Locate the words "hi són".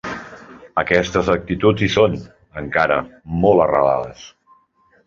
1.85-2.17